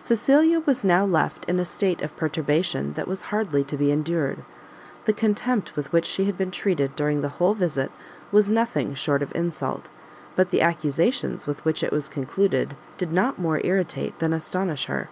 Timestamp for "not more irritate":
13.12-14.18